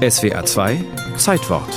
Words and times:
SWR 0.00 0.46
2 0.46 0.82
Zeitwort 1.18 1.68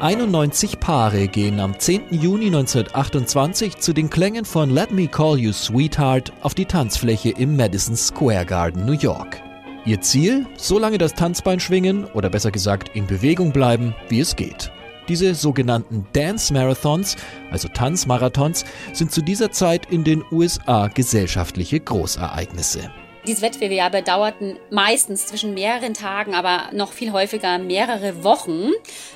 »91 0.00 0.78
Paare 0.78 1.28
gehen 1.28 1.60
am 1.60 1.78
10. 1.78 2.04
Juni 2.12 2.46
1928 2.46 3.76
zu 3.76 3.92
den 3.92 4.08
Klängen 4.08 4.46
von 4.46 4.70
Let 4.70 4.90
Me 4.90 5.06
Call 5.06 5.38
You 5.38 5.52
Sweetheart 5.52 6.32
auf 6.40 6.54
die 6.54 6.64
Tanzfläche 6.64 7.28
im 7.28 7.56
Madison 7.56 7.94
Square 7.94 8.46
Garden, 8.46 8.86
New 8.86 8.92
York. 8.92 9.42
Ihr 9.84 10.00
Ziel? 10.00 10.46
So 10.56 10.78
lange 10.78 10.96
das 10.96 11.12
Tanzbein 11.12 11.60
schwingen 11.60 12.06
oder 12.06 12.30
besser 12.30 12.50
gesagt 12.50 12.96
in 12.96 13.06
Bewegung 13.06 13.52
bleiben, 13.52 13.94
wie 14.08 14.20
es 14.20 14.34
geht. 14.34 14.72
Diese 15.08 15.34
sogenannten 15.34 16.06
Dance 16.12 16.52
Marathons, 16.52 17.16
also 17.50 17.68
Tanzmarathons, 17.68 18.64
sind 18.92 19.12
zu 19.12 19.22
dieser 19.22 19.52
Zeit 19.52 19.86
in 19.90 20.02
den 20.02 20.24
USA 20.32 20.88
gesellschaftliche 20.88 21.78
Großereignisse. 21.78 22.90
Diese 23.26 23.42
Wettbewerbe 23.42 24.02
dauerten 24.02 24.56
meistens 24.70 25.26
zwischen 25.26 25.52
mehreren 25.54 25.94
Tagen, 25.94 26.34
aber 26.34 26.70
noch 26.72 26.92
viel 26.92 27.10
häufiger 27.10 27.58
mehrere 27.58 28.22
Wochen. 28.22 28.70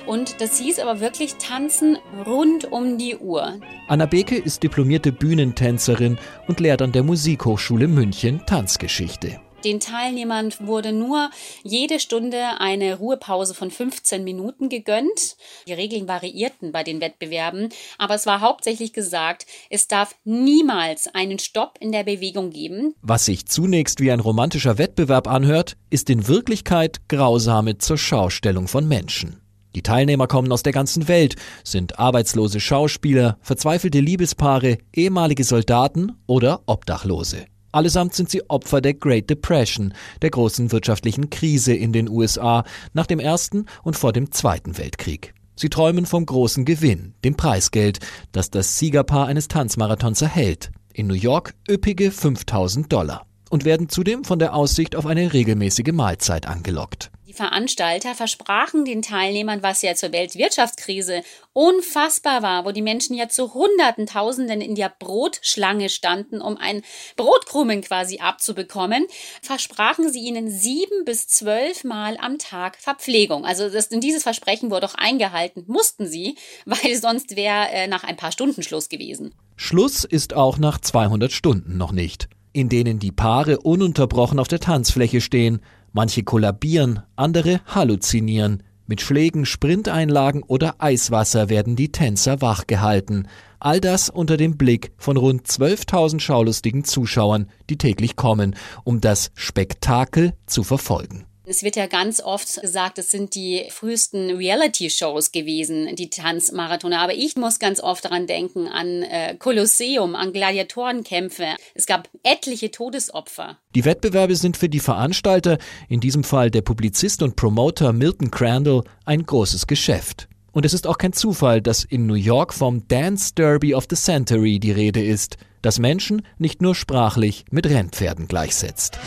Und 0.05 0.41
das 0.41 0.59
hieß 0.59 0.79
aber 0.79 0.99
wirklich 0.99 1.35
Tanzen 1.35 1.97
rund 2.25 2.69
um 2.71 2.97
die 2.97 3.15
Uhr. 3.15 3.59
Anna 3.87 4.05
Beke 4.05 4.37
ist 4.37 4.63
diplomierte 4.63 5.13
Bühnentänzerin 5.13 6.17
und 6.47 6.59
lehrt 6.59 6.81
an 6.81 6.91
der 6.91 7.03
Musikhochschule 7.03 7.87
München 7.87 8.41
Tanzgeschichte. 8.45 9.39
Den 9.63 9.79
Teilnehmern 9.79 10.53
wurde 10.59 10.91
nur 10.91 11.29
jede 11.63 11.99
Stunde 11.99 12.59
eine 12.59 12.97
Ruhepause 12.97 13.53
von 13.53 13.69
15 13.69 14.23
Minuten 14.23 14.69
gegönnt. 14.69 15.37
Die 15.67 15.73
Regeln 15.73 16.07
variierten 16.07 16.71
bei 16.71 16.83
den 16.83 16.99
Wettbewerben, 16.99 17.69
aber 17.97 18.15
es 18.15 18.25
war 18.25 18.41
hauptsächlich 18.41 18.91
gesagt, 18.93 19.45
es 19.69 19.87
darf 19.87 20.15
niemals 20.23 21.13
einen 21.13 21.37
Stopp 21.37 21.77
in 21.79 21.91
der 21.91 22.03
Bewegung 22.03 22.49
geben. 22.49 22.95
Was 23.01 23.25
sich 23.25 23.45
zunächst 23.45 23.99
wie 23.99 24.11
ein 24.11 24.19
romantischer 24.19 24.77
Wettbewerb 24.77 25.27
anhört, 25.27 25.77
ist 25.89 26.09
in 26.09 26.27
Wirklichkeit 26.27 27.07
grausame 27.07 27.77
Zurschaustellung 27.77 28.67
von 28.67 28.87
Menschen. 28.87 29.41
Die 29.75 29.83
Teilnehmer 29.83 30.27
kommen 30.27 30.51
aus 30.51 30.63
der 30.63 30.73
ganzen 30.73 31.07
Welt, 31.07 31.35
sind 31.63 31.97
arbeitslose 31.97 32.59
Schauspieler, 32.59 33.37
verzweifelte 33.41 33.99
Liebespaare, 33.99 34.79
ehemalige 34.93 35.43
Soldaten 35.43 36.13
oder 36.27 36.61
Obdachlose. 36.65 37.45
Allesamt 37.71 38.13
sind 38.13 38.29
sie 38.29 38.49
Opfer 38.49 38.81
der 38.81 38.93
Great 38.93 39.29
Depression, 39.29 39.93
der 40.21 40.29
großen 40.29 40.71
wirtschaftlichen 40.71 41.29
Krise 41.29 41.73
in 41.73 41.93
den 41.93 42.09
USA 42.09 42.63
nach 42.93 43.07
dem 43.07 43.19
Ersten 43.19 43.65
und 43.83 43.95
vor 43.95 44.13
dem 44.13 44.31
Zweiten 44.31 44.77
Weltkrieg. 44.77 45.33
Sie 45.55 45.69
träumen 45.69 46.05
vom 46.05 46.25
großen 46.25 46.65
Gewinn, 46.65 47.13
dem 47.23 47.35
Preisgeld, 47.35 47.99
das 48.31 48.49
das 48.49 48.77
Siegerpaar 48.77 49.27
eines 49.27 49.47
Tanzmarathons 49.47 50.21
erhält. 50.21 50.71
In 50.93 51.07
New 51.07 51.13
York 51.13 51.53
üppige 51.69 52.11
5000 52.11 52.91
Dollar. 52.91 53.25
Und 53.49 53.65
werden 53.65 53.89
zudem 53.89 54.23
von 54.23 54.39
der 54.39 54.55
Aussicht 54.55 54.95
auf 54.95 55.05
eine 55.05 55.33
regelmäßige 55.33 55.91
Mahlzeit 55.91 56.47
angelockt. 56.47 57.11
Die 57.31 57.37
Veranstalter 57.37 58.13
versprachen 58.13 58.83
den 58.83 59.01
Teilnehmern, 59.01 59.63
was 59.63 59.81
ja 59.83 59.95
zur 59.95 60.11
Weltwirtschaftskrise 60.11 61.23
unfassbar 61.53 62.41
war, 62.41 62.65
wo 62.65 62.73
die 62.73 62.81
Menschen 62.81 63.15
ja 63.15 63.29
zu 63.29 63.53
Hunderten, 63.53 64.05
Tausenden 64.05 64.59
in 64.59 64.75
der 64.75 64.91
Brotschlange 64.99 65.87
standen, 65.87 66.41
um 66.41 66.57
ein 66.57 66.81
Brotkrumen 67.15 67.79
quasi 67.79 68.19
abzubekommen, 68.19 69.07
versprachen 69.41 70.11
sie 70.11 70.19
ihnen 70.19 70.51
sieben 70.51 71.05
bis 71.05 71.29
zwölf 71.29 71.85
Mal 71.85 72.17
am 72.19 72.37
Tag 72.37 72.75
Verpflegung. 72.75 73.45
Also 73.45 73.69
das, 73.69 73.87
dieses 73.87 74.23
Versprechen 74.23 74.69
wurde 74.69 74.87
auch 74.87 74.95
eingehalten, 74.95 75.63
mussten 75.67 76.07
sie, 76.07 76.35
weil 76.65 76.97
sonst 76.97 77.37
wäre 77.37 77.69
äh, 77.71 77.87
nach 77.87 78.03
ein 78.03 78.17
paar 78.17 78.33
Stunden 78.33 78.61
Schluss 78.61 78.89
gewesen. 78.89 79.33
Schluss 79.55 80.03
ist 80.03 80.33
auch 80.33 80.57
nach 80.57 80.81
200 80.81 81.31
Stunden 81.31 81.77
noch 81.77 81.93
nicht, 81.93 82.27
in 82.51 82.67
denen 82.67 82.99
die 82.99 83.13
Paare 83.13 83.59
ununterbrochen 83.59 84.37
auf 84.37 84.49
der 84.49 84.59
Tanzfläche 84.59 85.21
stehen, 85.21 85.61
Manche 85.93 86.23
kollabieren, 86.23 87.01
andere 87.15 87.61
halluzinieren. 87.65 88.63
Mit 88.87 89.01
Schlägen, 89.01 89.45
Sprinteinlagen 89.45 90.43
oder 90.43 90.75
Eiswasser 90.79 91.49
werden 91.49 91.75
die 91.75 91.91
Tänzer 91.91 92.41
wachgehalten. 92.41 93.27
All 93.59 93.79
das 93.79 94.09
unter 94.09 94.37
dem 94.37 94.57
Blick 94.57 94.91
von 94.97 95.17
rund 95.17 95.47
12.000 95.47 96.19
schaulustigen 96.19 96.83
Zuschauern, 96.83 97.47
die 97.69 97.77
täglich 97.77 98.15
kommen, 98.15 98.55
um 98.83 99.01
das 99.01 99.31
Spektakel 99.35 100.33
zu 100.45 100.63
verfolgen. 100.63 101.25
Es 101.43 101.63
wird 101.63 101.75
ja 101.75 101.87
ganz 101.87 102.21
oft 102.21 102.61
gesagt, 102.61 102.99
es 102.99 103.09
sind 103.09 103.33
die 103.33 103.65
frühesten 103.69 104.29
Reality-Shows 104.29 105.31
gewesen, 105.31 105.95
die 105.95 106.11
Tanzmarathone. 106.11 106.99
Aber 106.99 107.15
ich 107.15 107.35
muss 107.35 107.57
ganz 107.57 107.81
oft 107.81 108.05
daran 108.05 108.27
denken, 108.27 108.67
an 108.67 109.01
äh, 109.01 109.35
Kolosseum, 109.39 110.15
an 110.15 110.33
Gladiatorenkämpfe. 110.33 111.55
Es 111.73 111.87
gab 111.87 112.09
etliche 112.21 112.69
Todesopfer. 112.69 113.57
Die 113.73 113.85
Wettbewerbe 113.85 114.35
sind 114.35 114.55
für 114.55 114.69
die 114.69 114.79
Veranstalter, 114.79 115.57
in 115.89 115.99
diesem 115.99 116.23
Fall 116.23 116.51
der 116.51 116.61
Publizist 116.61 117.23
und 117.23 117.35
Promoter 117.35 117.91
Milton 117.91 118.29
Crandall, 118.29 118.83
ein 119.05 119.25
großes 119.25 119.65
Geschäft. 119.65 120.27
Und 120.51 120.63
es 120.65 120.75
ist 120.75 120.85
auch 120.85 120.99
kein 120.99 121.13
Zufall, 121.13 121.59
dass 121.61 121.83
in 121.83 122.05
New 122.05 122.13
York 122.13 122.53
vom 122.53 122.87
Dance 122.87 123.33
Derby 123.33 123.73
of 123.73 123.87
the 123.89 123.95
Century 123.95 124.59
die 124.59 124.71
Rede 124.71 125.03
ist, 125.03 125.37
das 125.63 125.79
Menschen 125.79 126.21
nicht 126.37 126.61
nur 126.61 126.75
sprachlich 126.75 127.45
mit 127.49 127.65
Rennpferden 127.65 128.27
gleichsetzt. 128.27 128.99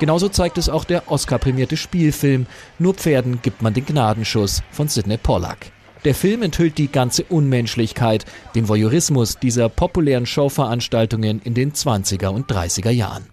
Genauso 0.00 0.30
zeigt 0.30 0.56
es 0.56 0.70
auch 0.70 0.84
der 0.84 1.12
Oscar-prämierte 1.12 1.76
Spielfilm 1.76 2.46
Nur 2.78 2.94
Pferden 2.94 3.42
gibt 3.42 3.60
man 3.60 3.74
den 3.74 3.84
Gnadenschuss 3.84 4.62
von 4.72 4.88
Sidney 4.88 5.18
Pollack. 5.18 5.72
Der 6.06 6.14
Film 6.14 6.42
enthüllt 6.42 6.78
die 6.78 6.90
ganze 6.90 7.24
Unmenschlichkeit, 7.24 8.24
den 8.54 8.66
Voyeurismus 8.66 9.38
dieser 9.38 9.68
populären 9.68 10.24
Showveranstaltungen 10.24 11.42
in 11.44 11.52
den 11.52 11.74
20er 11.74 12.28
und 12.28 12.50
30er 12.50 12.88
Jahren. 12.88 13.26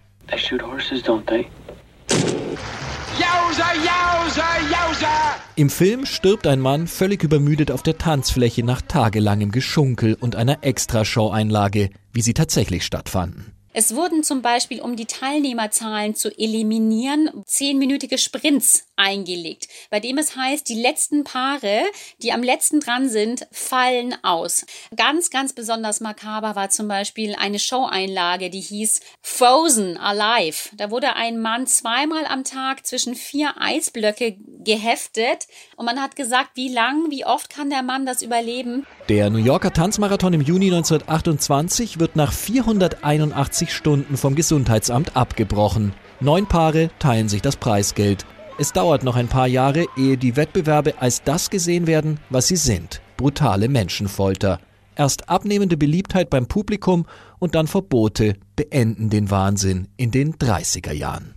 Im 5.55 5.69
Film 5.69 6.05
stirbt 6.05 6.47
ein 6.47 6.59
Mann 6.59 6.87
völlig 6.87 7.23
übermüdet 7.23 7.71
auf 7.71 7.81
der 7.81 7.97
Tanzfläche 7.97 8.63
nach 8.63 8.81
tagelangem 8.81 9.51
Geschunkel 9.51 10.17
und 10.19 10.35
einer 10.35 10.65
Extrashow-Einlage, 10.65 11.91
wie 12.11 12.21
sie 12.21 12.33
tatsächlich 12.33 12.83
stattfanden. 12.83 13.56
Es 13.73 13.93
wurden 13.95 14.23
zum 14.23 14.41
Beispiel, 14.41 14.81
um 14.81 14.95
die 14.95 15.05
Teilnehmerzahlen 15.05 16.15
zu 16.15 16.29
eliminieren, 16.37 17.29
zehnminütige 17.45 18.17
Sprints 18.17 18.87
eingelegt, 18.95 19.67
bei 19.91 19.99
dem 19.99 20.17
es 20.17 20.35
heißt, 20.35 20.67
die 20.67 20.81
letzten 20.81 21.23
Paare, 21.23 21.83
die 22.17 22.31
am 22.31 22.41
letzten 22.41 22.79
dran 22.79 23.07
sind, 23.07 23.45
fallen 23.51 24.15
aus. 24.23 24.65
Ganz, 24.95 25.29
ganz 25.29 25.53
besonders 25.53 25.99
makaber 25.99 26.55
war 26.55 26.69
zum 26.69 26.87
Beispiel 26.87 27.35
eine 27.35 27.59
Show-Einlage, 27.59 28.49
die 28.49 28.61
hieß 28.61 29.01
Frozen 29.21 29.97
Alive. 29.97 30.69
Da 30.75 30.89
wurde 30.89 31.15
ein 31.15 31.39
Mann 31.39 31.67
zweimal 31.67 32.25
am 32.25 32.43
Tag 32.43 32.87
zwischen 32.87 33.13
vier 33.13 33.53
Eisblöcke 33.59 34.37
geheftet 34.63 35.47
und 35.75 35.85
man 35.85 36.01
hat 36.01 36.15
gesagt, 36.15 36.51
wie 36.55 36.73
lang, 36.73 37.11
wie 37.11 37.25
oft 37.25 37.49
kann 37.49 37.69
der 37.69 37.83
Mann 37.83 38.05
das 38.05 38.23
überleben? 38.23 38.87
Der 39.09 39.29
New 39.29 39.37
Yorker 39.37 39.71
Tanzmarathon 39.71 40.33
im 40.33 40.41
Juni 40.41 40.65
1928 40.65 41.99
wird 41.99 42.15
nach 42.15 42.33
481 42.33 43.66
Stunden 43.73 44.17
vom 44.17 44.35
Gesundheitsamt 44.35 45.15
abgebrochen. 45.15 45.93
Neun 46.19 46.47
Paare 46.47 46.89
teilen 46.99 47.29
sich 47.29 47.41
das 47.41 47.55
Preisgeld. 47.55 48.25
Es 48.59 48.73
dauert 48.73 49.03
noch 49.03 49.15
ein 49.15 49.27
paar 49.27 49.47
Jahre, 49.47 49.85
ehe 49.95 50.17
die 50.17 50.35
Wettbewerbe 50.35 50.95
als 50.99 51.23
das 51.23 51.49
gesehen 51.49 51.87
werden, 51.87 52.19
was 52.29 52.47
sie 52.47 52.55
sind. 52.55 53.01
Brutale 53.17 53.69
Menschenfolter. 53.69 54.59
Erst 54.95 55.29
abnehmende 55.29 55.77
Beliebtheit 55.77 56.29
beim 56.31 56.47
Publikum 56.47 57.05
und 57.37 57.53
dann 57.53 57.67
Verbote 57.67 58.35
beenden 58.55 59.11
den 59.11 59.29
Wahnsinn 59.29 59.89
in 59.95 60.09
den 60.09 60.33
30er 60.35 60.91
Jahren. 60.91 61.36